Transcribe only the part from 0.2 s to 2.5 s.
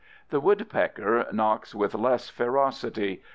The woodpecker knocks with less